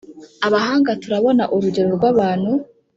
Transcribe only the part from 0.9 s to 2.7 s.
turabona urugero rwabantu